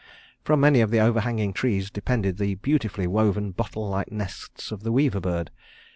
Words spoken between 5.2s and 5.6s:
bird.